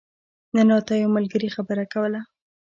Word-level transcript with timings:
نن 0.55 0.67
راته 0.73 0.93
يو 1.03 1.09
ملګري 1.17 1.49
خبره 1.55 1.83
کوله 1.93 2.21